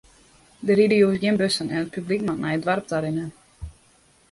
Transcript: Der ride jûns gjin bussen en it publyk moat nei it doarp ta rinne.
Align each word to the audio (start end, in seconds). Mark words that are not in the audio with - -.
Der 0.65 0.75
ride 0.77 0.95
jûns 1.01 1.19
gjin 1.21 1.39
bussen 1.41 1.67
en 1.73 1.83
it 1.85 1.93
publyk 1.95 2.21
moat 2.25 2.41
nei 2.41 2.55
it 2.57 2.63
doarp 2.65 2.85
ta 2.87 2.97
rinne. 2.99 3.25